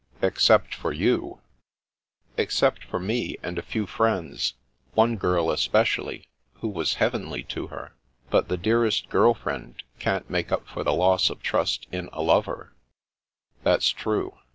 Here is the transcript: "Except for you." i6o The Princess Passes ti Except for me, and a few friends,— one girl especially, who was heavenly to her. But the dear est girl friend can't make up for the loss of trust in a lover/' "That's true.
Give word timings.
"Except 0.23 0.73
for 0.73 0.91
you." 0.91 1.15
i6o 1.15 1.29
The 1.29 1.29
Princess 1.29 1.39
Passes 1.45 2.23
ti 2.37 2.41
Except 2.41 2.83
for 2.85 2.99
me, 2.99 3.37
and 3.43 3.59
a 3.59 3.61
few 3.61 3.85
friends,— 3.85 4.53
one 4.95 5.15
girl 5.15 5.51
especially, 5.51 6.27
who 6.53 6.69
was 6.69 6.95
heavenly 6.95 7.43
to 7.43 7.67
her. 7.67 7.93
But 8.31 8.47
the 8.47 8.57
dear 8.57 8.83
est 8.83 9.09
girl 9.11 9.35
friend 9.35 9.75
can't 9.99 10.27
make 10.27 10.51
up 10.51 10.67
for 10.67 10.83
the 10.83 10.93
loss 10.95 11.29
of 11.29 11.43
trust 11.43 11.85
in 11.91 12.09
a 12.13 12.23
lover/' 12.23 12.73
"That's 13.61 13.89
true. 13.91 14.39